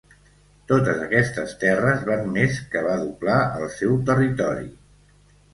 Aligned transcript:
Totes 0.71 1.01
aquestes 1.07 1.53
terres 1.65 2.01
van 2.09 2.25
més 2.39 2.57
que 2.73 2.83
va 2.89 2.97
doblar 3.05 3.39
el 3.61 3.71
seu 3.79 3.95
territori. 4.13 4.67